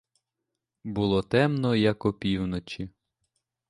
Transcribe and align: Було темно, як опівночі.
Було 0.83 1.21
темно, 1.21 1.75
як 1.75 2.05
опівночі. 2.05 2.89